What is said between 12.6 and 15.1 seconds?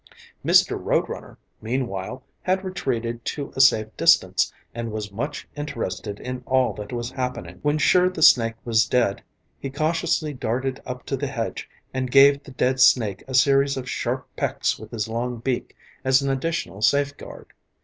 snake a series of sharp pecks with his